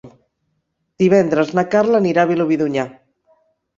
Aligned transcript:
Divendres 1.03 1.53
na 1.59 1.65
Carla 1.75 2.03
anirà 2.05 2.25
a 2.25 2.31
Vilobí 2.33 2.59
d'Onyar. 2.63 2.87